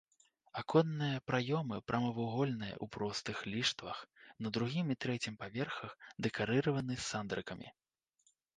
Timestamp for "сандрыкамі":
7.09-7.67